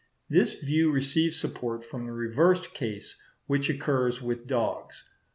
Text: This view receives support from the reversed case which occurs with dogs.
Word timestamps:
This 0.29 0.57
view 0.59 0.89
receives 0.91 1.35
support 1.35 1.85
from 1.85 2.07
the 2.07 2.11
reversed 2.11 2.73
case 2.73 3.17
which 3.45 3.69
occurs 3.69 4.19
with 4.19 4.47
dogs. 4.47 5.03